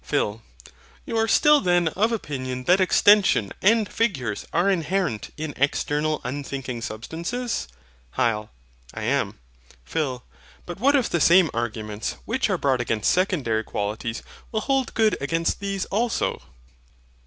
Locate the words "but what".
10.65-10.95